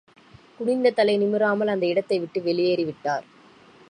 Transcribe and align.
குனிந்த 0.57 0.91
தலை 0.91 1.17
நிமிராமல் 1.17 1.67
அந்த 1.67 1.85
இடத்தை 1.85 2.19
விட்டு 2.19 2.41
வெளியேறிவிட்டார். 2.41 3.25